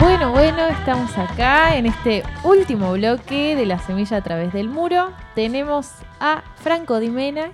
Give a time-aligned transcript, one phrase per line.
[0.00, 5.12] Bueno, bueno, estamos acá en este último bloque de La Semilla a través del muro.
[5.34, 5.88] Tenemos
[6.20, 7.50] a Franco Dimena,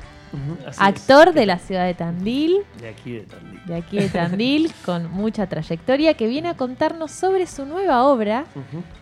[0.78, 1.34] actor es.
[1.34, 3.60] de la ciudad de Tandil, De aquí de Tandil.
[3.66, 8.44] de aquí de Tandil, con mucha trayectoria, que viene a contarnos sobre su nueva obra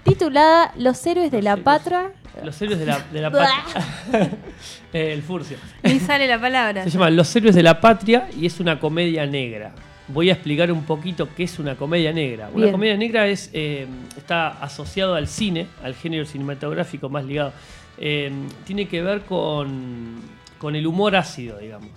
[0.04, 1.64] titulada Los héroes de Los la héroes.
[1.64, 2.12] patria.
[2.42, 3.30] Los héroes de la, de la
[4.10, 4.30] patria.
[4.92, 5.58] El furcio.
[5.82, 6.84] Ni sale la palabra.
[6.84, 9.72] Se llama Los héroes de la patria y es una comedia negra.
[10.08, 12.48] Voy a explicar un poquito qué es una comedia negra.
[12.52, 12.72] Una Bien.
[12.72, 13.86] comedia negra es eh,
[14.16, 17.52] está asociado al cine, al género cinematográfico más ligado.
[17.96, 18.30] Eh,
[18.66, 20.20] tiene que ver con,
[20.58, 21.88] con el humor ácido, digamos.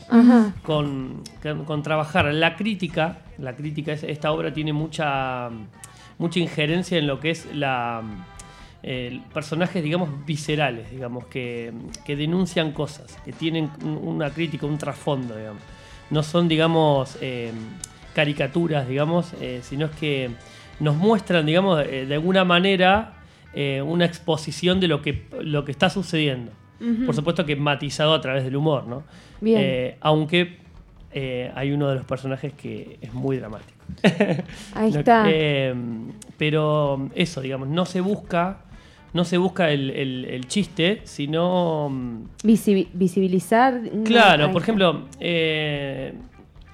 [0.63, 3.19] Con, con- con trabajar la crítica.
[3.39, 5.49] La crítica, es- esta obra tiene mucha,
[6.17, 8.03] mucha injerencia en lo que es la
[8.83, 11.73] eh, personajes, digamos, viscerales, digamos, que,
[12.05, 15.61] que denuncian cosas, que tienen un- una crítica, un trasfondo, digamos.
[16.09, 17.51] No son, digamos, eh,
[18.17, 20.31] caricaturas, digamos, eh, sino es que
[20.79, 23.13] nos muestran, digamos, eh, de alguna manera
[23.53, 26.51] eh, una exposición de lo que, lo que está sucediendo.
[27.05, 29.03] Por supuesto que matizado a través del humor, ¿no?
[29.39, 29.59] Bien.
[29.61, 30.57] Eh, aunque
[31.11, 33.77] eh, hay uno de los personajes que es muy dramático.
[34.73, 35.23] Ahí No, está.
[35.27, 35.75] eh,
[36.39, 38.61] pero eso, digamos, no se busca,
[39.13, 43.79] no se busca el, el- el chiste, sino mm, Visi- visibilizar.
[44.03, 44.65] Claro, ahí por está.
[44.71, 45.05] ejemplo,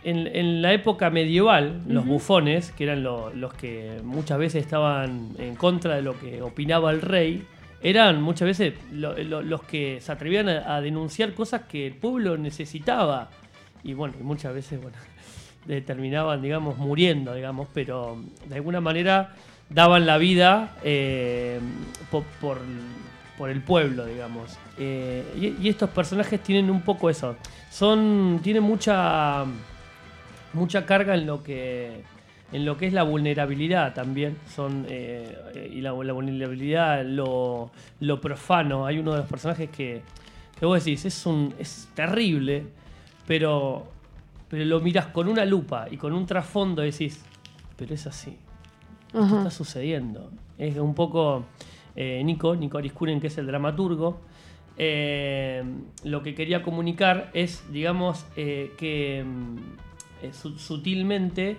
[0.04, 5.30] en, en la época medieval, los bufones, que eran lo- los que muchas veces estaban
[5.38, 7.44] en contra de lo que opinaba el rey,
[7.82, 11.94] eran muchas veces lo- lo- los que se atrevían a, a denunciar cosas que el
[11.94, 13.30] pueblo necesitaba.
[13.84, 14.98] Y bueno, y muchas veces, bueno,
[15.66, 18.18] de- terminaban, digamos, muriendo, digamos, pero
[18.48, 19.36] de alguna manera
[19.70, 21.60] daban la vida eh,
[22.12, 22.60] po- por,
[23.38, 24.58] por el pueblo, digamos.
[24.78, 25.24] Eh,
[25.60, 27.36] y, y estos personajes tienen un poco eso.
[27.72, 28.40] Son.
[28.44, 29.46] tienen mucha.
[30.54, 32.04] Mucha carga en lo que.
[32.52, 34.38] en lo que es la vulnerabilidad también.
[34.48, 34.86] Son.
[34.90, 38.86] eh, eh, y la, la vulnerabilidad, lo, lo profano.
[38.86, 40.02] Hay uno de los personajes que.
[40.60, 41.54] que vos decís, es un.
[41.60, 42.66] es terrible.
[43.28, 43.88] Pero.
[44.50, 47.24] Pero lo mirás con una lupa y con un trasfondo y decís.
[47.76, 48.38] Pero es así.
[49.08, 49.38] Esto Ajá.
[49.40, 50.30] está sucediendo.
[50.58, 51.46] Es un poco
[51.96, 54.20] eh, Nico, Nico Ariscuren, que es el dramaturgo,
[54.78, 55.64] eh,
[56.04, 59.58] lo que quería comunicar es, digamos, que mm,
[60.32, 61.58] sutilmente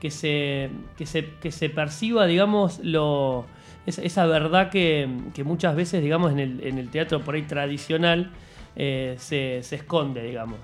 [0.00, 3.46] que se, que se, que se perciba, digamos, lo,
[3.86, 7.42] esa, esa verdad que, que muchas veces, digamos, en el, en el teatro por ahí
[7.42, 8.30] tradicional
[8.76, 10.58] eh, se, se esconde, digamos.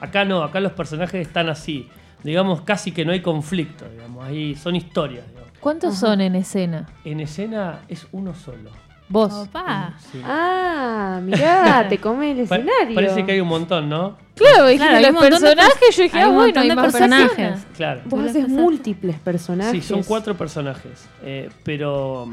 [0.00, 1.88] Acá no, acá los personajes están así.
[2.22, 4.24] Digamos, casi que no hay conflicto, digamos.
[4.24, 5.52] Ahí son historias, digamos.
[5.60, 6.86] ¿Cuántos son en escena?
[7.04, 8.70] En escena es uno solo.
[9.08, 9.32] Vos.
[9.32, 9.94] Opa.
[10.10, 10.20] Sí.
[10.24, 12.94] Ah, mirá, te come el escenario.
[12.94, 14.16] parece que hay un montón, ¿no?
[14.34, 16.42] Claro, dijiste Claro, hay los un montón de personajes, pers- yo dije, ah, un bueno,
[16.46, 17.66] montón hay de más personajes.
[17.76, 18.00] Claro.
[18.06, 18.52] Vos haces pasaste.
[18.62, 19.72] múltiples personajes.
[19.72, 21.08] Sí, son cuatro personajes.
[21.22, 22.28] eh, pero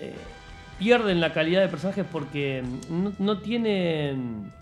[0.00, 0.14] eh,
[0.78, 4.52] pierden la calidad de personajes porque no, no tienen.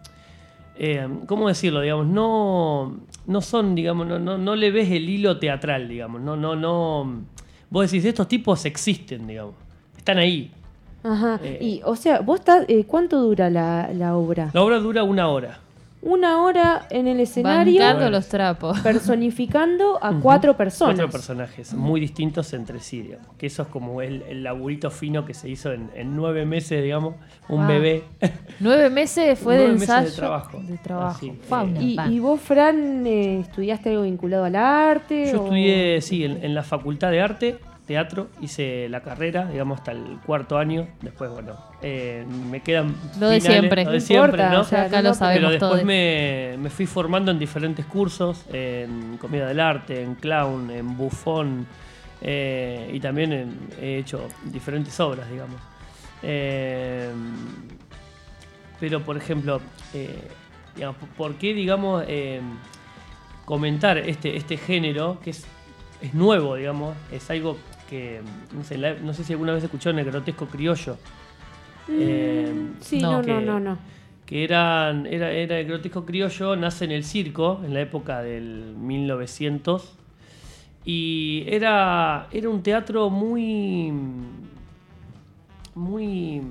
[0.77, 1.81] eh, ¿Cómo decirlo?
[1.81, 6.21] Digamos, no, no son, digamos, no, no, no le ves el hilo teatral, digamos.
[6.23, 7.23] No, no, no.
[7.71, 9.55] Vos decís, estos tipos existen, digamos.
[9.97, 10.53] Están ahí.
[11.05, 11.39] Ajá.
[11.43, 11.59] Eh.
[11.61, 12.65] y, o sea, vos estás.
[12.69, 14.51] eh, ¿Cuánto dura la, la obra?
[14.53, 15.61] La obra dura una hora.
[16.07, 18.79] Una hora en el escenario Bancando los trapos.
[18.81, 20.97] personificando a cuatro personas.
[20.97, 23.27] Cuatro personajes muy distintos entre sí, digamos.
[23.39, 26.83] Que eso es como el, el laburito fino que se hizo en, en nueve meses,
[26.83, 27.15] digamos.
[27.49, 27.69] Un Wow.
[27.69, 28.05] bebé.
[28.61, 30.17] Nueve meses fue Nueve de meses de ensayo.
[30.17, 30.61] trabajo.
[30.63, 31.17] De trabajo.
[31.17, 35.31] Así, Fa, eh, una Y, y vos, Fran, eh, estudiaste algo vinculado al arte?
[35.33, 37.57] Yo o- estudié, sí, en, en la Facultad de Arte,
[37.87, 40.89] Teatro, hice la carrera, digamos, hasta el cuarto año.
[41.03, 42.95] Después, bueno, eh, me quedan.
[43.21, 43.85] Lo de siempre.
[43.85, 44.61] Lo No de siempre, importa, ¿no?
[44.61, 45.85] o sea, Acá lo sabemos Pero después todos.
[45.85, 51.67] me, me fui formando en diferentes cursos, en comida del arte, en clown, en bufón,
[52.23, 55.61] eh, y también en- he hecho diferentes obras, digamos.
[56.23, 57.11] Eh,
[58.81, 59.61] pero, por ejemplo,
[60.75, 62.03] digamos, ¿por qué, digamos,
[63.45, 65.45] comentar este, este género que es,
[66.01, 66.97] es nuevo, digamos?
[67.13, 67.57] Es algo
[67.89, 68.21] que,
[68.55, 70.97] no sé, la- no sé si alguna vez escucharon el grotesco criollo.
[71.89, 73.11] Eh, Mm, sí, no.
[73.11, 73.79] no, no, que- no, no.
[74.27, 78.75] que eran, era, era el grotesco criollo, nace en el circo, en la época del
[78.77, 79.93] 1900,
[80.87, 83.93] y era, era un teatro muy,
[85.75, 86.43] muy,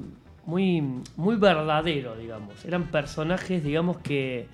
[0.45, 0.83] muy,
[1.15, 2.63] muy verdadero, digamos.
[2.65, 4.47] Eran personajes, digamos, que,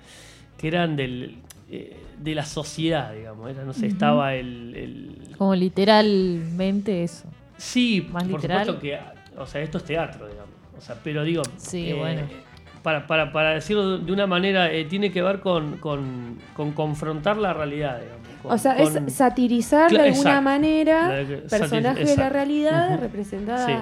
[0.58, 1.36] que eran del,
[1.70, 3.50] eh, de la sociedad, digamos.
[3.50, 7.24] Era, no sé, estaba el- el, Como literalmente eso.
[7.56, 8.66] Sí, Más por literal.
[8.66, 8.98] supuesto que,
[9.40, 10.50] o sea, esto es teatro, digamos.
[10.76, 12.22] O sea, pero digo, Sí, eh, bueno.
[12.82, 17.38] para, para, para decirlo de una manera, eh, tiene que ver con, con, con confrontar
[17.38, 18.20] la realidad, digamos.
[18.42, 20.42] con- O sea, con- es satirizar de alguna exacto.
[20.42, 23.66] manera personajes de la realidad representada.
[23.66, 23.74] Sí.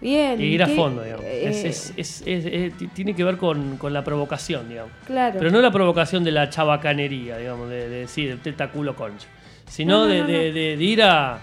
[0.00, 0.40] Bien.
[0.40, 1.24] y ir a qué- fondo, digamos.
[1.24, 4.90] eh, Es- es- es- es- es- ti- tiene que ver con, con la provocación, digamos.
[5.06, 5.36] claro.
[5.38, 9.28] Pero no la provocación de la chabacanería, digamos, de, de decir teta culo concha.
[9.70, 10.54] Sino No, no, de, no, de- no.
[10.54, 11.38] de- de ir a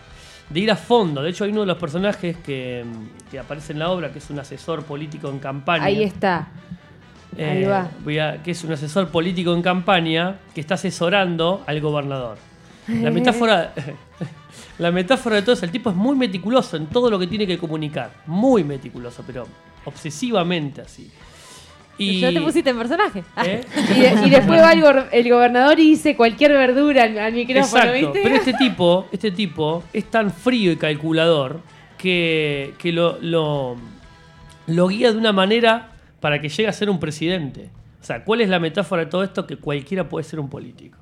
[0.49, 1.21] de ir a fondo.
[1.23, 2.85] De hecho, hay uno de los personajes que,
[3.31, 5.83] que aparece en la obra, que es un asesor político en campaña.
[5.83, 6.47] Ahí está.
[7.37, 7.89] Ahí Eh, va.
[8.03, 12.37] voy a- que es un asesor político en campaña que está asesorando al gobernador.
[12.87, 13.73] La metáfora,
[14.79, 17.45] la metáfora de todo es el tipo es muy meticuloso en todo lo que tiene
[17.45, 18.11] que comunicar.
[18.27, 19.45] Muy meticuloso, pero
[19.83, 21.11] obsesivamente así.
[21.97, 23.23] Y, Ya te pusiste en personaje.
[23.35, 23.61] Ah, ¿eh?
[23.95, 24.71] Y, de- y después va
[25.11, 27.93] el, gobernador y dice cualquier verdura al, al micrófono, Exacto.
[27.93, 28.19] ¿viste?
[28.23, 31.61] Pero este tipo, este tipo es tan frío y calculador
[31.97, 33.75] que, que lo, lo,
[34.67, 35.89] lo guía de una manera
[36.19, 37.69] para que llegue a ser un presidente.
[38.01, 39.47] O sea, ¿cuál es la metáfora de todo esto?
[39.47, 40.97] Que cualquiera puede ser un político.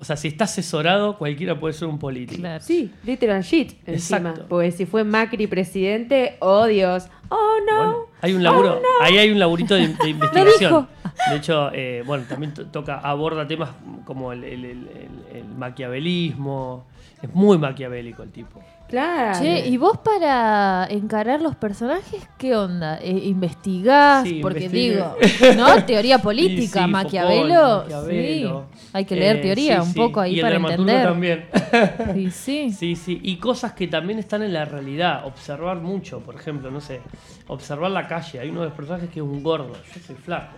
[0.00, 2.40] O sea, si está asesorado, cualquiera puede ser un político.
[2.40, 2.62] Claro.
[2.62, 4.18] Sí, literal shit encima.
[4.30, 4.46] Exacto.
[4.48, 7.06] Porque si fue Macri presidente, oh Dios.
[7.30, 7.76] Oh no.
[7.76, 10.88] Bueno, hay un laburo, ahí hay un laburito de, de investigación.
[11.30, 13.70] De hecho, eh, bueno, también to- toca, aborda temas
[14.04, 14.88] como el, el- el-
[15.32, 16.84] el- el maquiavelismo.
[17.24, 18.60] Es muy maquiavélico el tipo.
[18.86, 19.38] Claro.
[19.40, 22.98] Che, ¿y vos para encarar los personajes qué onda?
[23.00, 24.24] Eh, ¿Investigás?
[24.28, 25.16] Sí, Porque digo,
[25.56, 25.82] ¿no?
[25.86, 27.78] Teoría política, sí, Maquiavelo.
[27.78, 28.66] Maquiavelo.
[28.70, 28.84] Sí.
[28.92, 29.98] Hay que leer Eh, teoría sí, un sí.
[29.98, 31.02] poco ahí y el para entender.
[31.04, 31.46] también.
[32.14, 32.72] Sí, sí.
[32.72, 33.20] Sí, sí.
[33.22, 35.24] Y cosas que también están en la realidad.
[35.24, 37.00] Observar mucho, por ejemplo, no sé.
[37.48, 38.38] Observar la calle.
[38.40, 39.72] Hay uno de los personajes que es un gordo.
[39.94, 40.56] Yo soy flaco.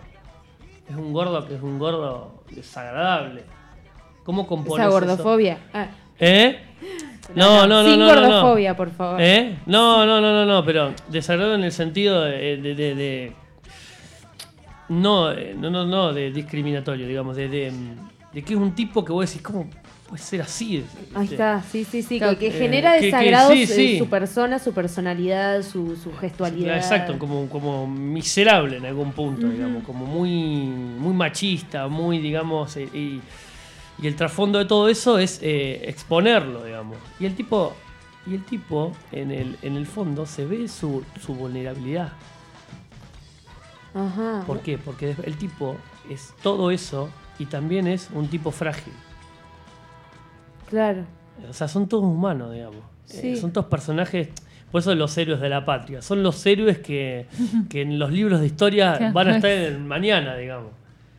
[0.90, 3.44] Es un gordo que es un gordo desagradable.
[4.24, 5.06] ¿Cómo compones Esa eso?
[5.06, 5.58] gordofobia.
[5.72, 5.86] Ah,
[6.18, 6.60] ¿Eh?
[7.34, 8.20] No, no, no, Sin no, no, no.
[8.30, 9.20] gordofobia, por favor.
[9.20, 9.56] ¿Eh?
[9.66, 12.56] No, no, no, no, no, pero desagradable en el sentido de.
[12.58, 13.32] de- de- de-
[14.88, 17.72] no, eh, no, no, no, de discriminatorio, digamos, de, de,
[18.32, 19.68] de que es un tipo que vos decís, ¿cómo
[20.08, 20.84] puede ser así?
[21.16, 22.18] Ahí Este, está, sí, sí, sí.
[22.18, 23.98] Claro, que eh, genera que- que desagrado sí, su- sí.
[23.98, 26.76] su persona, su personalidad, su, su gestualidad.
[26.76, 32.88] Exacto, como, como miserable en algún punto, digamos, como muy, muy machista, muy, digamos, eh,
[32.94, 33.20] y,
[34.00, 36.98] y el trasfondo de todo eso es eh, exponerlo, digamos.
[37.18, 37.74] Y el tipo,
[38.26, 42.12] y el tipo en el, en el fondo se ve su, su vulnerabilidad.
[43.94, 44.44] Ajá.
[44.46, 44.76] ¿Por qué?
[44.76, 45.76] Porque el tipo
[46.10, 47.08] es todo eso
[47.38, 48.92] y también es un tipo frágil.
[50.68, 51.04] Claro.
[51.48, 52.80] O sea, son todos humanos, digamos.
[53.06, 53.32] Sí.
[53.32, 54.28] Eh, son todos personajes,
[54.70, 56.02] por eso los héroes de la patria.
[56.02, 57.26] Son los héroes que,
[57.70, 60.72] que en los libros de historia van a estar en el mañana, digamos.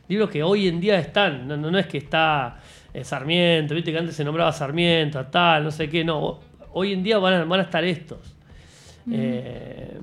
[0.08, 1.46] Libros que hoy en día están.
[1.46, 2.58] No, no, no es que está
[2.94, 6.04] eh, Sarmiento, viste que antes se nombraba Sarmiento, tal, no sé qué.
[6.04, 6.40] No, ho-
[6.72, 8.18] hoy en día van a, van a estar estos.
[9.10, 9.98] Eh,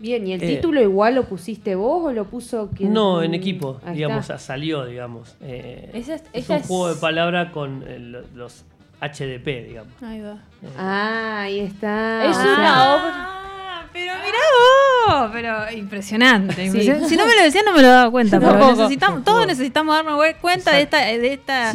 [0.00, 2.92] Bien, ¿y el Eh, título igual lo pusiste vos o lo puso quien?
[2.92, 4.38] no, en equipo, Ahí digamos, está.
[4.38, 5.36] salió, digamos.
[5.40, 8.64] Eh, Esa es- un es- juego de palabra con eh, lo- los
[9.00, 9.92] HDP, digamos.
[10.02, 10.38] Ahí va.
[10.76, 12.24] Ah, ahí está.
[12.28, 13.12] Es una sea, obra.
[13.14, 14.83] Ah, pero mirá vos,
[15.32, 17.08] pero impresionante, impresionante.
[17.08, 18.72] Si no me lo decían no me lo daba cuenta, pero tampoco.
[18.82, 21.72] necesitamos, todos necesitamos darnos cue- cuenta de esta, de esta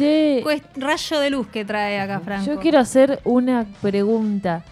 [0.76, 2.46] rayo de luz que trae acá Franco.
[2.46, 4.62] Yo quiero hacer una pregunta.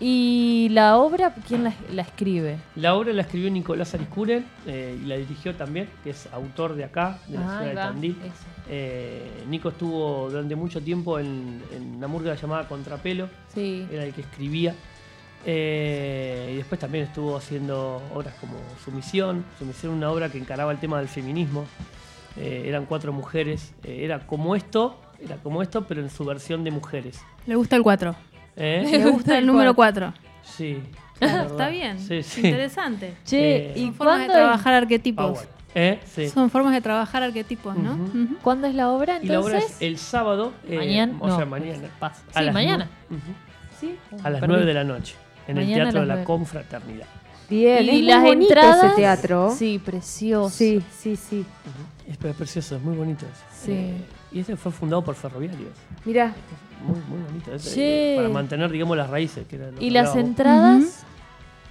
[0.00, 2.58] ¿Y la obra quién la, la escribe?
[2.76, 6.84] La obra la escribió Nicolás Ariscuren eh, y la dirigió también, que es autor de
[6.84, 8.16] acá, de la Ah, ciudad de Tandil.
[8.70, 13.88] Eh, Nico estuvo durante mucho tiempo en, en una murga llamada Contrapelo, Sí.
[13.90, 14.72] era el que escribía.
[15.46, 19.44] Eh, y después también estuvo haciendo obras como Sumisión.
[19.58, 21.64] Sumisión, una obra que encaraba el tema del feminismo.
[22.36, 23.72] Eh, eran cuatro mujeres.
[23.84, 27.20] eh, era como esto, era como esto, pero en su versión de mujeres.
[27.46, 28.14] Le gusta el 4.
[28.56, 28.86] ¿Eh?
[28.90, 30.12] Le gusta el número 4.
[30.42, 30.80] Sí.
[31.20, 31.98] Está bien.
[31.98, 32.40] Sí, sí.
[32.46, 33.14] Interesante.
[33.24, 35.32] Che, Eh, ¿y Son formas de trabajar arquetipos.
[35.32, 35.48] Power.
[35.74, 36.00] ¿Eh?
[36.06, 36.28] Sí.
[36.28, 37.98] Son formas de trabajar arquetipos, ¿no?
[38.42, 39.76] ¿cuándo es la obra Y la obra entonces?
[39.76, 40.52] es el sábado.
[40.68, 41.16] eh, Mañana.
[41.20, 41.88] O no, sea, mañana.
[41.98, 42.22] pasa.
[42.34, 42.88] A Sí, las mañana.
[43.80, 43.96] Sí.
[44.24, 44.52] A las Perdí.
[44.54, 45.14] 9 de la noche.
[45.48, 46.24] En Mañana el Teatro de la.
[46.24, 47.06] Confraternidad.
[47.50, 48.84] Bien, y es las muy bonito entradas.
[48.84, 49.54] ese teatro.
[49.56, 50.50] Sí, precioso.
[50.54, 51.16] sí, sí.
[51.16, 51.44] sí.
[52.06, 53.24] Es pre- precioso, es muy bonito.
[53.26, 53.64] ese.
[53.66, 53.72] Sí.
[53.72, 55.70] Eh, y ese fue fundado por ferroviarios.
[56.04, 56.34] Mira,
[56.86, 57.54] Muy, muy bonito.
[57.54, 58.12] ese, Che.
[58.14, 59.46] eh, para mantener, digamos, las raíces.
[59.48, 61.04] Que era lo ¿Y que las entradas?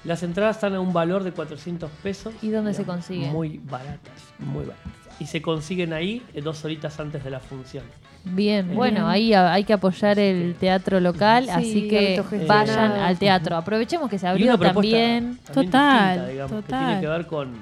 [0.03, 2.33] Las entradas están a un valor de 400 pesos.
[2.41, 3.31] ¿Y dónde se consiguen?
[3.31, 4.91] Muy baratas, muy baratas.
[5.19, 7.83] Y se consiguen ahí eh, dos horitas antes de la función.
[8.23, 8.75] Bien, Bien.
[8.75, 12.47] bueno, ahí a- hay que apoyar el teatro local, Sí, así que autogestionado.
[12.47, 13.55] vayan al teatro.
[13.55, 15.37] Aprovechemos que se Y abrió una propuesta también.
[15.45, 16.85] también Total, distinta, digamos, que total.
[16.87, 17.53] tiene que ver con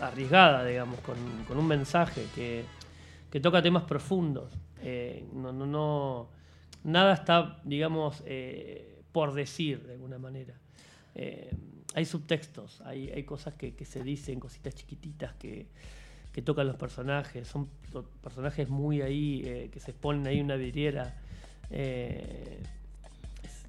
[0.00, 2.64] arriesgada, digamos, con, con un mensaje que,
[3.30, 4.52] que toca temas profundos.
[4.82, 6.28] Eh, no, no, no,
[6.84, 10.54] nada está, digamos, eh, por decir de alguna manera.
[11.14, 11.50] Eh,
[11.94, 15.66] hay subtextos, hay, hay cosas que, que se dicen, cositas chiquititas que,
[16.40, 17.46] que tocan los personajes.
[17.46, 17.68] Son
[18.22, 21.14] personajes muy ahí, eh, que se exponen ahí una vidriera.
[21.70, 22.62] Eh,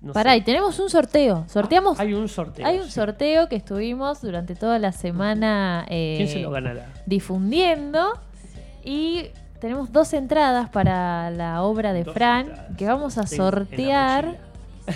[0.01, 0.37] no Pará, sé.
[0.37, 1.45] y tenemos un sorteo.
[1.49, 1.99] Sorteamos.
[1.99, 2.65] Hay un sorteo.
[2.65, 2.91] Hay un sí.
[2.91, 6.91] sorteo que estuvimos durante toda la semana eh, ¿Quién se lo ganará?
[7.05, 8.13] difundiendo.
[8.85, 9.25] Y
[9.59, 12.77] tenemos dos entradas para la obra de Dos Fran entradas.
[12.77, 14.37] que vamos a Tengo sortear.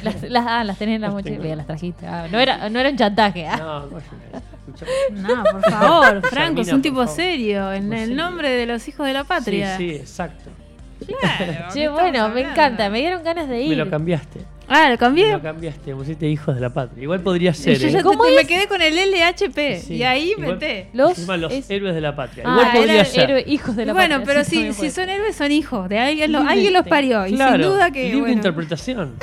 [0.04, 1.40] Las, las- ah, las tenés en la Las mochila.
[1.42, 1.56] tengo.
[1.56, 2.08] Las trajiste.
[2.08, 3.48] Ah, no, era, no era un chantaje.
[3.48, 3.58] ah.
[3.58, 8.16] No, no, por favor, Franco, es un tipo serio, en el serio.
[8.16, 9.78] nombre de los hijos de la patria.
[9.78, 10.50] Sí, sí, exacto.
[11.06, 12.90] Claro, Che, ¿qué bueno, me encanta.
[12.90, 13.70] Me dieron ganas de ir.
[13.70, 14.42] Me lo cambiaste.
[14.68, 15.32] Ah, lo Me cambié.
[15.34, 17.04] lo cambiaste, me pusiste hijos de la patria.
[17.04, 17.78] Igual podría ser.
[17.78, 18.02] yo ¿eh?
[18.02, 20.90] ¿Cómo te- me quedé con el LHP Sí, y ahí igual- meté.
[20.94, 22.46] Los los es- héroes de la patria.
[22.48, 23.30] Ah, Igual podría ser.
[23.30, 25.88] héroe- hijos de la bueno, patria, pero sí, si, si son héroes, son hijos.
[25.88, 27.28] De alguien, lo- Libre alguien los parió.
[27.28, 28.04] Y Claro, sin duda que.
[28.06, 28.34] libre bueno.
[28.34, 29.16] interpretación.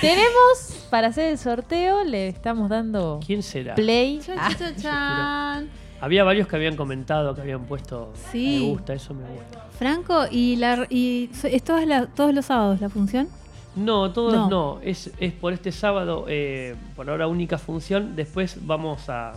[0.00, 3.74] Tenemos, para hacer el sorteo, le estamos dando ¿Quién será?
[3.74, 4.20] play.
[4.20, 5.68] Chan, Ah, chan, chan.
[6.00, 8.60] Había varios que habían comentado, que habían puesto Sí.
[8.62, 9.66] me gusta, eso me gusta.
[9.78, 13.28] Franco, ¿y, la, y es todas la- todos los sábados la función?
[13.76, 14.48] No, todos No.
[14.48, 14.80] no.
[14.82, 18.16] Es, es por este sábado, eh, por ahora única función.
[18.16, 19.34] Después vamos a,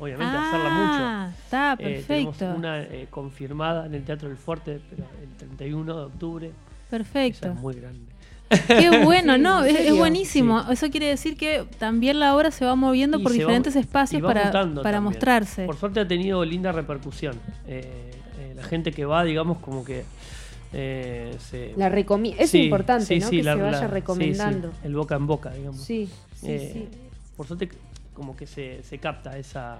[0.00, 0.98] obviamente, a hacerla mucho.
[1.04, 2.58] Ah, está Eh, tenemos perfecto.
[2.58, 6.46] una eh, confirmada en el Teatro del Fuerte, pero el 31 de octubre.
[6.48, 7.48] Esa perfecto.
[7.48, 8.17] es muy grande.
[8.66, 10.64] Qué bueno, no, ¿en es, buenísimo.
[10.70, 14.22] Eso quiere decir que también la obra se va moviendo Y por va- diferentes espacios
[14.22, 14.50] para,
[14.82, 15.66] para mostrarse.
[15.66, 17.36] Por suerte ha tenido linda repercusión.
[17.66, 20.04] Eh, eh, la gente que va, digamos, como que
[20.72, 21.72] eh, se...
[21.76, 23.28] La recomi- es Sí, importante, sí, ¿no?
[23.28, 24.72] sí, que la- se vaya la- sí, sí, recomendando.
[24.84, 25.80] el boca en boca, digamos.
[25.80, 26.08] Sí,
[26.40, 26.98] sí, Eh, sí.
[27.36, 27.68] Por suerte,
[28.14, 29.78] como que se, se capta esa,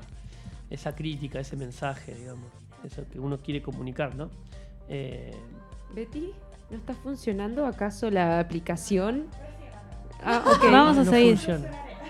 [0.70, 2.46] esa crítica, ese mensaje, digamos.
[2.84, 4.30] Eso que uno quiere comunicar, ¿no?
[4.88, 5.34] Eh,
[5.94, 6.30] Betty,
[6.70, 9.26] ¿no está funcionando acaso la aplicación?
[10.22, 10.64] Ah, ok.
[10.70, 11.36] Vamos a no seguir.
[11.36, 11.68] funciona.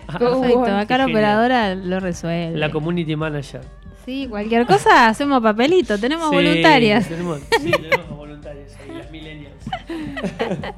[0.19, 2.59] Perfecto, acá la operadora lo resuelve.
[2.59, 3.61] la community manager.
[4.07, 7.07] Sí, cualquier cosa hacemos papelito, tenemos Sí, voluntarias.
[7.09, 9.65] Tenemos, sí, tenemos voluntarias ahí, las millennials.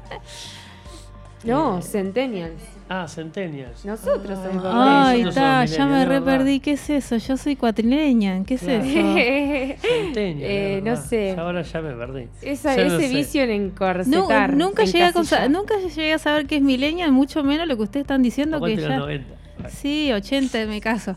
[1.43, 2.61] No, Eh, Centennials.
[2.93, 3.85] Ah, centennials.
[3.85, 6.37] Nosotros somos Ay, está, ya me millennials, re es verdad.
[6.39, 6.59] perdí.
[6.59, 7.15] ¿Qué es eso?
[7.15, 8.43] Yo soy cuatrileña.
[8.43, 8.83] ¿Qué es Claro.
[8.83, 8.91] eso?
[9.81, 11.33] Centennials, Eh, no sé.
[11.33, 12.27] Ya Ahora ya me perdí.
[12.41, 13.15] Esa- Ya no ese sé.
[13.15, 14.53] vicio en encorsetar.
[14.57, 18.03] nunca, llegué a nunca llegué a saber qué es millennial, mucho menos lo que ustedes
[18.03, 18.97] están diciendo que Aguante ya.
[18.97, 19.35] 90.
[19.69, 21.13] Sí, 80 en mi caso.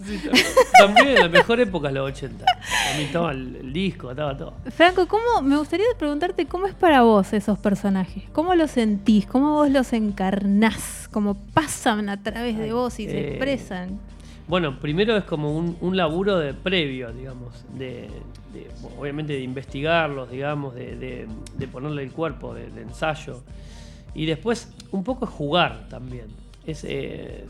[0.79, 2.45] También la mejor época es los 80.
[2.45, 4.55] A mí estaba el, el disco, estaba todo.
[4.71, 8.25] Franco, ¿cómo, me gustaría preguntarte cómo es para vos esos personajes?
[8.33, 9.27] ¿Cómo los sentís?
[9.27, 11.09] ¿Cómo vos los encarnás?
[11.13, 13.99] ¿Cómo pasan a través de vos y se Eh, expresan?
[14.47, 18.11] Bueno, primero es como un, un laburo de previo, digamos, de,
[18.53, 23.43] de- obviamente de investigarlos, digamos, de, de- de ponerle el cuerpo, de, ensayo.
[24.15, 26.27] Y después un poco es jugar también.
[26.67, 27.45] Es, es-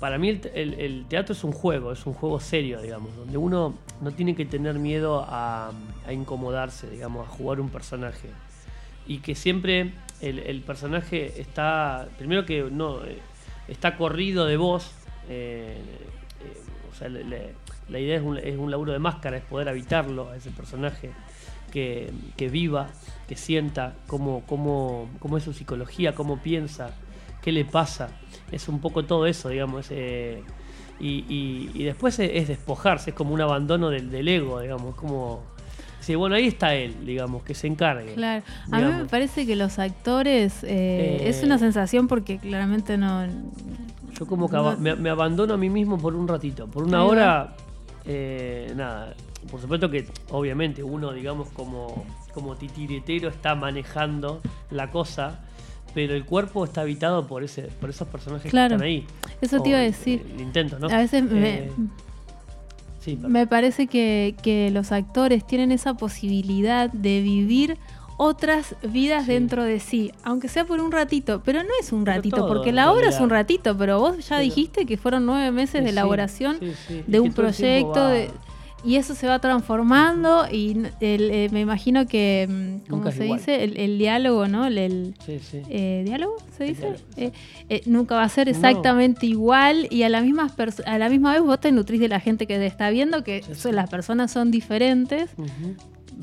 [0.00, 3.14] para mí el, te- el- el teatro es un juego, es un juego serio, digamos,
[3.16, 5.72] donde uno no tiene que tener miedo a,
[6.10, 8.28] incomodarse, digamos, a jugar un personaje.
[9.06, 13.18] Y que siempre el, personaje está, primero que no, eh,
[13.68, 14.92] está corrido de voz,
[15.28, 15.76] eh,
[16.40, 20.30] eh, o sea, la idea es un, es un laburo de máscara, es poder habitarlo
[20.30, 21.10] a ese personaje,
[21.72, 22.88] que, que viva,
[23.28, 26.90] que sienta cómo, cómo, cómo es su psicología, cómo piensa,
[27.44, 28.08] qué le pasa.
[28.50, 29.88] Es un poco todo eso, digamos.
[29.90, 30.42] eh,
[30.98, 34.94] y, y- y después es, es despojarse, es como un abandono del, del ego, digamos.
[34.94, 35.42] Es como.
[36.00, 38.14] Sí, bueno, ahí está él, digamos, que se encargue.
[38.14, 40.68] Claro, a mí me parece que los actores eh,
[41.22, 43.26] Eh, es una sensación porque claramente no.
[44.18, 46.66] Yo como que me, me abandono a mí mismo por un ratito.
[46.68, 47.56] Por una hora,
[48.04, 49.14] eh, nada.
[49.50, 55.40] Por supuesto que, obviamente, uno, digamos, como, como titiritero está manejando la cosa,
[55.94, 58.70] pero el cuerpo está habitado por ese por esos personajes Claro.
[58.70, 59.06] que están ahí.
[59.40, 60.26] Eso te iba a el- decir.
[60.34, 60.88] El, intento, ¿no?
[60.88, 61.70] A veces me, Eh,
[63.00, 67.76] sí, me parece que, que los actores tienen esa posibilidad de vivir
[68.16, 69.32] otras vidas Sí.
[69.32, 72.70] dentro de sí, aunque sea por un ratito, pero no es un ratito, todo, porque
[72.72, 75.90] la obra es un ratito, pero vos ya Pero- dijiste que fueron nueve meses de
[75.90, 78.30] elaboración sí, de un proyecto de-
[78.84, 83.38] y eso se va transformando y el, eh, me imagino que, mm, ¿cómo se igual.
[83.38, 83.64] dice?
[83.64, 84.66] El, el diálogo, ¿no?
[84.66, 85.62] El, Sí, sí.
[85.68, 86.80] eh, ¿Diálogo se dice?
[86.82, 87.32] diálogo, Eh,
[87.68, 88.52] eh, nunca va a ser No.
[88.52, 90.52] exactamente igual y a la, misma
[90.86, 93.42] a la misma vez vos te nutrís de la gente que te está viendo, que
[93.54, 95.30] son- las personas son diferentes.
[95.38, 95.74] Ujú.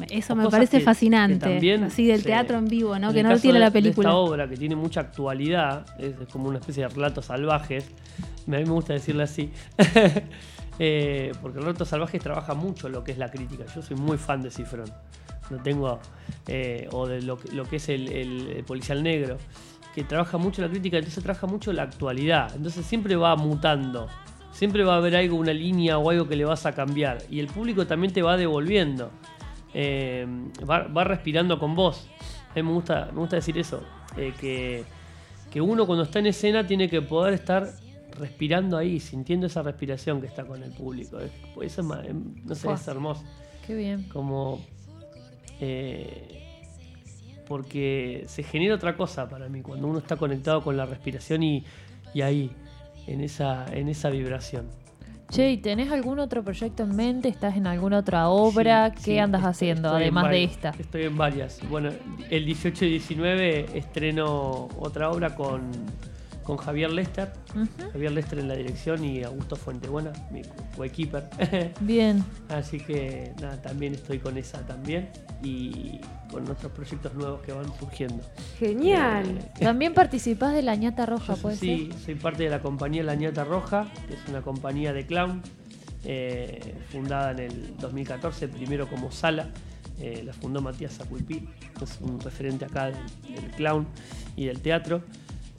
[0.10, 1.34] Eso O me parece que- fascinante.
[1.36, 3.10] que también así del se- teatro en vivo, ¿no?
[3.10, 4.16] En que no lo tiene de- la de esta película.
[4.16, 7.86] obra que tiene mucha actualidad, es como una especie de relatos salvajes,
[8.48, 9.52] a mí me gusta decirlo así,
[10.80, 13.66] eh, porque el relato salvajes trabaja mucho lo que es la crítica.
[13.74, 14.90] Yo soy muy fan de Cifrón,
[15.50, 16.00] lo tengo,
[16.48, 19.38] eh, o de lo, que- lo que es el, el- el policial negro,
[19.94, 24.08] que trabaja mucho la crítica, entonces trabaja mucho la actualidad, entonces siempre va mutando.
[24.54, 27.20] siempre va a haber algo, una línea o algo que le vas a cambiar.
[27.32, 29.10] Y el público también te va devolviendo.
[29.74, 30.26] Eh,
[30.70, 32.08] va, va respirando con vos.
[32.52, 33.84] A mí me gusta, me gusta decir eso.
[34.18, 34.84] eh, que,
[35.50, 37.68] que uno cuando está en escena tiene que poder estar
[38.20, 41.20] respirando ahí, sintiendo esa respiración que está con el público.
[41.20, 42.14] Es- eso es,
[42.46, 43.24] no sé, es hermoso.
[43.66, 44.04] Qué bien.
[44.10, 44.60] Como.
[45.60, 46.38] eh,
[47.48, 51.66] porque se genera otra cosa para mí cuando uno está conectado con la respiración y,
[52.14, 52.52] y ahí,
[53.08, 54.68] en esa, en esa vibración.
[55.32, 57.30] Che, ¿y tenés algún otro proyecto en mente?
[57.30, 58.90] ¿Estás en alguna otra obra?
[58.90, 60.74] Sí, ¿Qué sí, andas estoy- haciendo, estoy además de esta?
[60.78, 61.60] Estoy en varias.
[61.70, 61.90] Bueno,
[62.30, 65.62] el 18 y 19 estreno otra obra con,
[66.52, 67.32] con Javier Lester.
[67.94, 70.42] Javier Lester en la dirección y Augusto Fuentebuena, mi
[70.76, 71.30] coequiper.
[71.80, 72.22] Bien.
[72.50, 75.08] Así que nada, también estoy con esa también
[75.42, 78.22] y con otros proyectos nuevos que van surgiendo.
[78.60, 79.28] Genial.
[79.38, 82.00] Eh, También participás de la ñata roja, ¿puede sí, ser?
[82.02, 85.42] soy parte de la compañía La Ñata Roja, que es una compañía de clown,
[86.04, 89.48] eh, fundada en el 2014, primero como sala.
[90.02, 91.48] eh, la fundó Matías Aculpí,
[91.80, 92.96] que es un referente acá del,
[93.36, 93.88] del clown
[94.36, 95.02] y del teatro.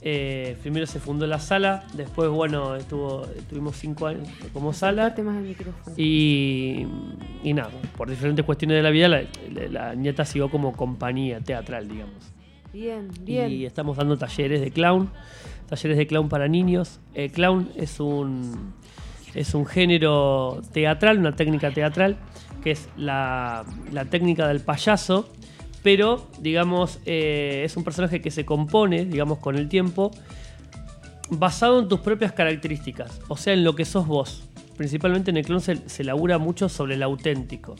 [0.05, 5.15] Eh, primero se fundó la sala, después, bueno, estuvo, estuvimos cinco años como sala.
[5.95, 6.85] Y,
[7.41, 11.39] y nada, por diferentes cuestiones de la vida, la, la, la nieta siguió como compañía
[11.39, 12.33] teatral, digamos.
[12.73, 13.49] Bien, bien.
[13.49, 15.09] Y estamos dando talleres de clown,
[15.69, 16.99] talleres de clown para niños.
[17.13, 18.73] El clown es un,
[19.33, 22.17] es un género teatral, una técnica teatral,
[22.61, 25.29] que es la, la técnica del payaso,
[25.83, 30.11] pero, digamos, eh, es un personaje que se compone, digamos, con el tiempo,
[31.29, 34.43] basado en tus propias características, o sea, en lo que sos vos.
[34.77, 37.75] Principalmente en el clown se, se labura mucho sobre el auténtico.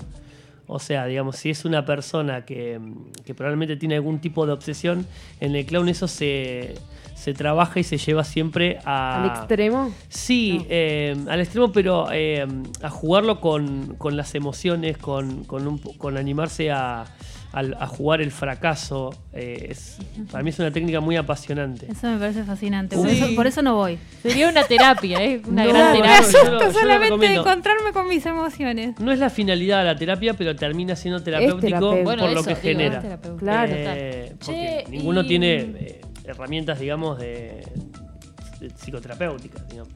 [0.67, 2.79] O sea, digamos, si es una persona que,
[3.25, 5.05] que probablemente tiene algún tipo de obsesión,
[5.39, 6.75] en el clown eso se,
[7.15, 9.24] se trabaja y se lleva siempre a...
[9.24, 9.91] ¿Al extremo?
[10.07, 10.65] Sí, No.
[10.69, 12.48] eh, al extremo, pero eh,
[12.81, 17.05] a jugarlo con, con las emociones, con, con, un po- con animarse a,
[17.53, 19.12] al- a jugar el fracaso.
[19.31, 19.98] eh, es-
[20.31, 21.88] para mí es una técnica muy apasionante.
[21.91, 22.95] Eso me parece fascinante.
[22.98, 23.98] Por, eso, por eso no voy.
[24.22, 25.41] Sería una terapia, ¿eh?
[25.48, 26.27] Una No, gran no, Me terapia.
[26.31, 29.00] yo lo- asusto yo solamente de encontrarme con mis emociones.
[29.00, 31.96] No es la finalidad de la terapia, pero termina siendo terapéutico.
[32.03, 33.20] Bueno, por lo eso, que digo, genera.
[33.39, 33.72] Claro.
[33.75, 37.63] Eh, porque Che, ninguno y- tiene eh, herramientas, digamos, de,
[38.59, 39.94] de psicoterapéuticas, digamos.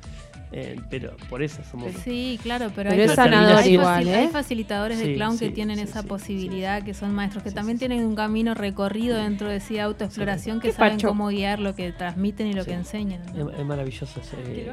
[0.53, 1.91] Eh, pero por eso somos.
[2.05, 4.15] Sí, claro, pero, Pero hay, sanador hay igual, ¿eh?
[4.15, 7.49] hay facilitadores de Sí, clown que tienen sí, esa sí, posibilidad, que son maestros, que
[7.49, 11.27] Sí, también sí, tienen un camino recorrido dentro de sí de autoexploración, que saben cómo
[11.27, 12.69] guiar lo que transmiten y lo Sí.
[12.69, 13.21] que enseñan.
[13.35, 13.49] ¿no?
[13.51, 14.21] Es, es maravilloso.
[14.37, 14.71] eh,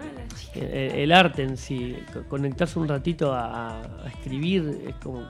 [0.55, 0.65] el,
[1.01, 5.25] el arte en sí, co- conectarse un ratito a, a escribir es como.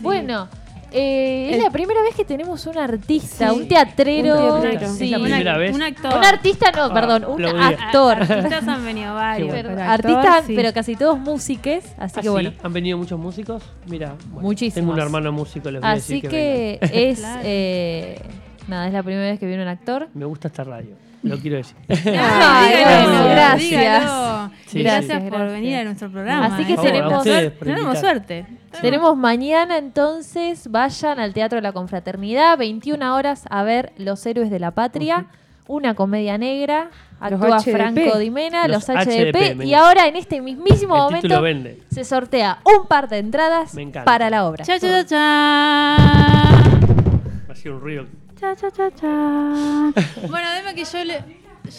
[0.00, 0.48] Bueno,
[0.94, 4.54] eh, es El- la primera vez que tenemos un artista, Sí, un teatrero.
[4.56, 4.92] un teatrero.
[4.94, 5.04] sí.
[5.04, 5.74] Es la primera vez.
[5.74, 6.16] Un actor.
[6.16, 8.16] Un artista, no, Ah, perdón, un actor.
[8.22, 9.48] Artistas han venido varios.
[9.48, 9.62] bueno.
[9.70, 10.52] Pero pero actor, artistas, sí.
[10.56, 12.52] pero casi todos músiques, así Ah, que sí, bueno.
[12.62, 13.62] ¿Han venido muchos músicos?
[13.86, 14.74] Mira, bueno, Muchísimos.
[14.74, 16.98] Tengo un hermano músico, les voy a Así decir que, vengan.
[16.98, 17.40] es, Claro.
[17.44, 18.22] eh,
[18.68, 20.08] nada, es la primera vez que viene un actor.
[20.14, 21.76] Me gusta esta radio, lo quiero decir.
[22.18, 23.70] Ah, Ay, dígalo, bueno, gracias.
[23.70, 24.50] dígalo.
[24.66, 25.28] Sí, gracias sí.
[25.30, 25.52] por Gracias.
[25.52, 26.46] venir a nuestro programa.
[26.46, 26.78] Así que ¿eh?
[26.82, 28.46] Tenemos- ustedes suerte.
[28.80, 34.50] Tenemos mañana entonces, vayan al Teatro de la Confraternidad, 21 horas a ver Los Héroes
[34.50, 35.26] de la Patria,
[35.68, 37.60] una comedia negra, Los actúa.
[37.60, 41.42] Franco Dimena, los, Los HDP, y ahora en este mismísimo El momento
[41.90, 43.74] se sortea un par de entradas
[44.04, 44.64] para la obra.
[44.64, 45.94] Cha, cha, cha.
[45.96, 48.06] Ha sido un ruido.
[48.44, 49.06] Cha, cha, cha, cha.
[50.28, 51.24] bueno, deme que yo, le,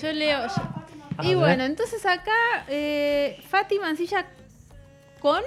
[0.01, 0.47] yo leo.
[0.47, 0.63] yo-
[1.21, 2.31] Y bueno, entonces acá
[2.67, 4.25] eh, Fátima Mancilla
[5.19, 5.43] con.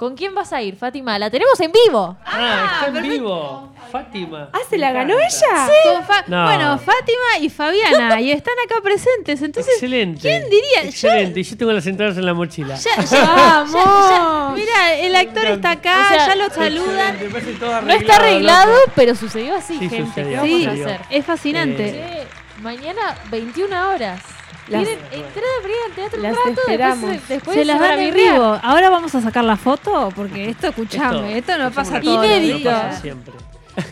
[0.00, 1.18] ¿Con quién vas a ir, Fátima?
[1.18, 2.16] La tenemos en vivo.
[2.24, 3.16] Ah, está en perfecto.
[3.18, 3.72] vivo.
[3.92, 4.48] Fátima.
[4.50, 5.68] Ah, ¿se la ganó ella?
[5.92, 6.44] con Fa- No.
[6.46, 9.42] Bueno, Fátima y Fabiana, y están acá presentes.
[9.42, 10.22] Entonces, Excelente.
[10.22, 10.82] ¿quién diría?
[10.84, 11.40] Yo- Excelente.
[11.40, 12.76] Y yo tengo las entradas en la mochila.
[12.76, 14.54] ya, ya- ¡Vamos!
[14.58, 17.14] mira, el actor está acá, O sea, ya lo saludan.
[17.16, 18.92] Excelente, parece todo No está arreglado, loco.
[18.94, 20.06] pero sucedió así, Sí, gente.
[20.06, 20.86] sucedió, ¿Qué vamos Sí, a sucedió.
[20.86, 21.00] hacer?
[21.10, 21.88] es fascinante.
[21.90, 24.22] Eh, Che, mañana 21 horas.
[24.70, 27.10] Las- Tienen entrada ir al teatro Las un rato, esperamos.
[27.10, 28.58] después, después Se las van a vivo.
[28.62, 32.24] Ahora vamos a sacar la foto porque esto, escuchame, esto, no pasa todo.
[32.24, 32.70] Inédito.
[33.00, 33.34] siempre.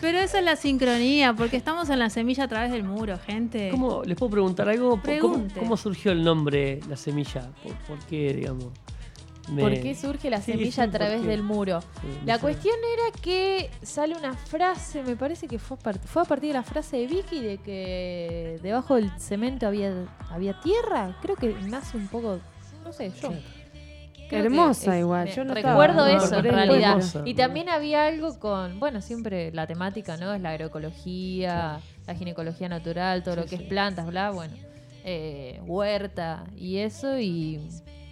[0.01, 3.69] Pero esa es la sincronía, porque estamos en la semilla a través del muro, gente.
[3.71, 5.01] ¿Cómo, ¿Les puedo preguntar algo?
[5.21, 7.49] ¿Cómo, cómo surgió el nombre La Semilla?
[7.63, 8.67] ¿Por, por qué, digamos?
[9.51, 11.81] Me- ¿Por qué surge la semilla sí, a ¿por través del muro?
[11.81, 16.23] Sí, La cuestión era que sale una frase, me parece que fue a, part- fue
[16.23, 19.93] a partir de la frase de Vicky de que debajo del cemento había,
[20.31, 21.17] había tierra.
[21.23, 22.41] Creo que nace un poco,
[22.85, 23.33] no sé, yo.
[24.29, 26.91] Creo Hermosa igual, yo no estaba- recuerdo no, eso en realidad.
[26.91, 27.23] hermosa.
[27.25, 30.35] Y también había algo con, bueno, siempre la temática, ¿no?
[30.35, 33.63] Es la agroecología, la ginecología natural, todo Sí, lo que sí.
[33.63, 34.53] es plantas, bla, bueno.
[35.05, 37.59] eh, huerta y eso y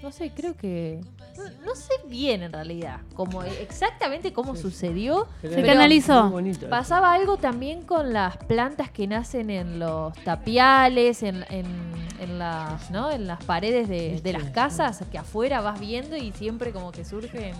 [0.06, 1.00] no sé, creo que
[1.36, 4.62] no, no sé bien en realidad, como exactamente cómo Sí.
[4.62, 5.26] sucedió.
[5.42, 6.32] Se canalizó.
[6.70, 11.66] Pasaba algo también con las plantas que nacen en los tapiales, en, en,
[12.20, 13.10] en las, ¿no?
[13.10, 17.04] en las paredes de, de las casas, que afuera vas viendo y siempre como que
[17.04, 17.52] surgen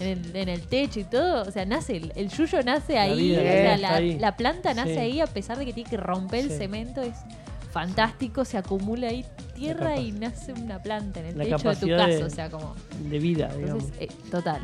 [0.00, 1.42] en el, en el techo y todo.
[1.42, 4.18] O sea, nace, el, el yuyo nace La ahí, vida o sea, está la, ahí.
[4.18, 4.98] la planta nace Sí.
[5.00, 7.02] ahí a pesar de que tiene que romper el cemento.
[7.02, 7.16] Es
[7.70, 9.24] fantástico, se acumula ahí
[9.54, 12.06] tierra y nace una planta en el la techo de tu casa.
[12.06, 12.74] de- O sea, como...
[13.08, 13.84] De vida, digamos.
[13.84, 14.60] Entonces, eh, total.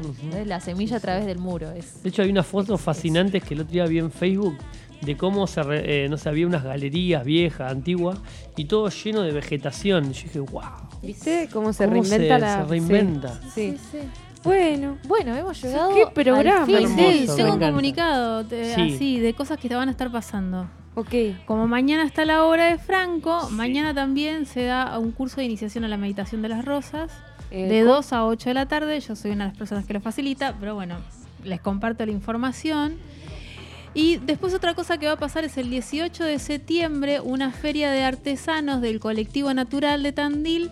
[0.47, 1.71] La semilla a través del muro.
[1.71, 4.57] Es, De hecho, hay unas fotos Es- fascinantes que el otro día vi en Facebook
[5.03, 8.19] de cómo se, re- eh, no sé, había unas galerías viejas, antiguas,
[8.57, 10.11] y todo lleno de vegetación.
[10.11, 10.63] Y yo dije, wow.
[11.03, 13.41] ¿Viste cómo se ¿Cómo reinventa se- la se reinventa?
[13.55, 13.77] Sí.
[13.79, 13.99] sí, sí.
[14.45, 15.93] Bueno, Bueno, hemos llegado.
[15.95, 16.61] ¿Qué programa?
[16.61, 16.77] al fin.
[16.77, 17.67] Hermoso, Sí, tengo un encanta.
[17.69, 18.95] comunicado de- Sí.
[18.95, 20.69] así de cosas que te van a estar pasando.
[21.01, 21.45] Ok.
[21.47, 25.85] Como mañana está la obra de Franco, mañana también se da un curso de iniciación
[25.85, 27.11] a la meditación de las rosas,
[27.51, 27.95] Eh, de ¿cómo?
[27.95, 29.01] 2 a 8 de la tarde.
[29.01, 30.97] Yo soy una de las personas que lo facilita, pero bueno,
[31.45, 32.97] les comparto la información.
[33.95, 37.91] Y después otra cosa que va a pasar es el 18 de septiembre, una feria
[37.91, 40.71] de artesanos del colectivo natural de Tandil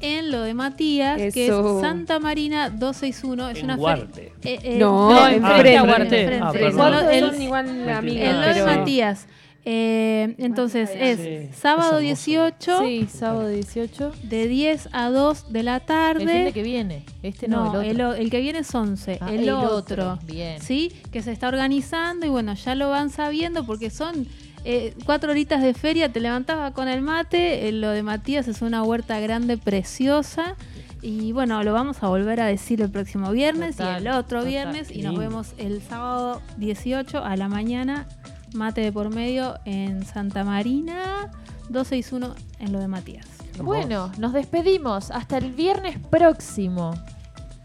[0.00, 1.80] en lo de Matías, que es.
[1.80, 3.48] Santa Marina 261.
[3.48, 3.84] Es En una feria.
[3.86, 4.32] Huarte.
[4.44, 5.34] Eh, eh, No, frente,
[5.74, 6.26] enfrente.
[6.26, 6.82] frente, Ah, frente, enfrente.
[6.82, 8.76] Ah, el- son igual el Ah, lo de.
[8.76, 9.26] Matías.
[9.64, 11.58] Eh, entonces es sí.
[11.60, 12.58] sábado Es hermoso.
[12.60, 14.12] 18 Sí, sábado 18.
[14.22, 16.44] de 10 a 2 de la El fin tarde.
[16.44, 17.04] de que viene.
[17.22, 18.14] Este no, no, el otro.
[18.14, 20.18] el que viene es 11, Ah, el, otro.
[20.24, 20.60] Bien.
[20.62, 20.92] ¿Sí?
[21.10, 24.26] Que se está organizando y bueno, ya lo van sabiendo porque son
[24.64, 28.62] eh, cuatro horitas de feria, te levantabas con el mate, eh, lo de Matías es
[28.62, 30.56] una huerta grande, preciosa.
[31.00, 34.38] Y bueno, lo vamos a volver a decir el próximo viernes Total, y el otro
[34.40, 34.48] total.
[34.48, 34.90] viernes.
[34.90, 38.08] Y nos vemos el sábado 18 a la mañana,
[38.54, 41.30] mate de por medio en Santa Marina,
[41.68, 43.26] 261 en lo de Matías.
[43.62, 45.10] Bueno, nos despedimos.
[45.10, 46.94] Hasta el viernes próximo.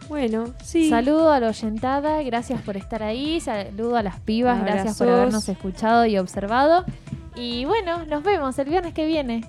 [0.10, 0.90] Bueno, sí.
[0.90, 3.40] Saludo a la oyentada, gracias por estar ahí.
[3.40, 6.86] Saludo a las pibas, gracias por habernos escuchado y observado.
[7.36, 9.46] Y bueno, nos vemos el viernes que viene.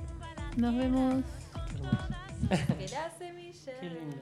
[0.56, 1.24] Nos vemos.
[2.48, 4.16] Qué lindo.